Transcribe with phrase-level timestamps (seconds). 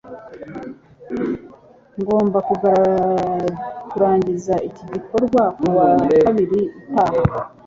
[1.99, 2.39] Ngomba
[3.89, 5.87] kurangiza iki gikorwa kuwa
[6.23, 7.21] kabiri utaha